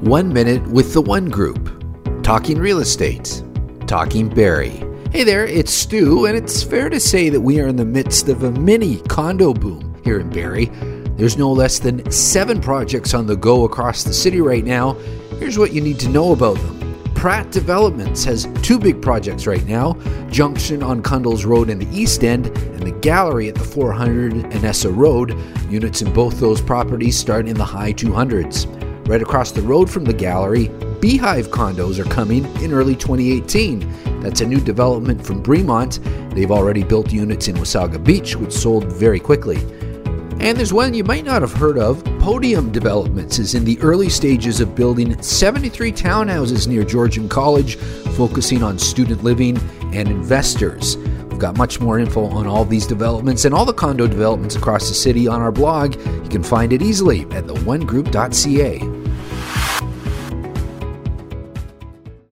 One 0.00 0.32
Minute 0.32 0.64
with 0.68 0.92
the 0.92 1.02
One 1.02 1.28
Group. 1.28 2.22
Talking 2.22 2.58
real 2.58 2.78
estate. 2.78 3.42
Talking 3.88 4.28
Barrie. 4.28 4.84
Hey 5.10 5.24
there, 5.24 5.44
it's 5.44 5.72
Stu, 5.72 6.26
and 6.26 6.36
it's 6.36 6.62
fair 6.62 6.88
to 6.88 7.00
say 7.00 7.30
that 7.30 7.40
we 7.40 7.60
are 7.60 7.66
in 7.66 7.74
the 7.74 7.84
midst 7.84 8.28
of 8.28 8.44
a 8.44 8.52
mini 8.52 9.00
condo 9.08 9.52
boom 9.52 10.00
here 10.04 10.20
in 10.20 10.30
Barrie. 10.30 10.66
There's 11.16 11.36
no 11.36 11.50
less 11.50 11.80
than 11.80 12.08
seven 12.12 12.60
projects 12.60 13.12
on 13.12 13.26
the 13.26 13.34
go 13.34 13.64
across 13.64 14.04
the 14.04 14.14
city 14.14 14.40
right 14.40 14.64
now. 14.64 14.92
Here's 15.40 15.58
what 15.58 15.72
you 15.72 15.80
need 15.80 15.98
to 15.98 16.08
know 16.08 16.32
about 16.32 16.58
them. 16.58 16.78
Pratt 17.16 17.50
Developments 17.50 18.22
has 18.22 18.46
two 18.62 18.78
big 18.78 19.02
projects 19.02 19.48
right 19.48 19.66
now 19.66 19.94
Junction 20.30 20.80
on 20.80 21.02
Cundles 21.02 21.44
Road 21.44 21.70
in 21.70 21.80
the 21.80 21.88
East 21.90 22.22
End 22.22 22.46
and 22.46 22.84
the 22.84 22.92
Gallery 23.00 23.48
at 23.48 23.56
the 23.56 23.64
400 23.64 24.32
and 24.32 24.64
Essa 24.64 24.92
Road. 24.92 25.36
Units 25.68 26.02
in 26.02 26.12
both 26.12 26.38
those 26.38 26.60
properties 26.60 27.18
start 27.18 27.48
in 27.48 27.56
the 27.56 27.64
high 27.64 27.92
200s. 27.92 28.77
Right 29.08 29.22
across 29.22 29.52
the 29.52 29.62
road 29.62 29.88
from 29.88 30.04
the 30.04 30.12
gallery, 30.12 30.68
BHive 31.00 31.46
condos 31.46 31.98
are 31.98 32.04
coming 32.10 32.44
in 32.62 32.74
early 32.74 32.94
2018. 32.94 34.20
That's 34.20 34.42
a 34.42 34.46
new 34.46 34.60
development 34.60 35.24
from 35.24 35.42
Bremont. 35.42 35.98
They've 36.34 36.50
already 36.50 36.84
built 36.84 37.10
units 37.10 37.48
in 37.48 37.56
Wasaga 37.56 38.04
Beach, 38.04 38.36
which 38.36 38.52
sold 38.52 38.84
very 38.84 39.18
quickly. 39.18 39.56
And 40.40 40.58
there's 40.58 40.74
one 40.74 40.92
you 40.92 41.04
might 41.04 41.24
not 41.24 41.40
have 41.40 41.54
heard 41.54 41.78
of. 41.78 42.04
Podium 42.18 42.70
Developments 42.70 43.38
is 43.38 43.54
in 43.54 43.64
the 43.64 43.80
early 43.80 44.10
stages 44.10 44.60
of 44.60 44.74
building 44.74 45.22
73 45.22 45.90
townhouses 45.90 46.68
near 46.68 46.84
Georgian 46.84 47.30
College, 47.30 47.76
focusing 48.14 48.62
on 48.62 48.78
student 48.78 49.24
living 49.24 49.56
and 49.94 50.08
investors. 50.08 50.98
We've 51.30 51.38
got 51.38 51.56
much 51.56 51.80
more 51.80 51.98
info 51.98 52.26
on 52.26 52.46
all 52.46 52.66
these 52.66 52.86
developments 52.86 53.46
and 53.46 53.54
all 53.54 53.64
the 53.64 53.72
condo 53.72 54.06
developments 54.06 54.54
across 54.54 54.86
the 54.86 54.94
city 54.94 55.26
on 55.26 55.40
our 55.40 55.52
blog. 55.52 55.94
You 55.94 56.28
can 56.28 56.42
find 56.42 56.74
it 56.74 56.82
easily 56.82 57.22
at 57.30 57.46
theonegroup.ca. 57.46 58.97